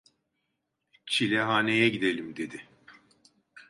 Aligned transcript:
"Çilehaneye 1.05 1.89
gidelim" 1.89 2.35
dedi. 2.35 2.67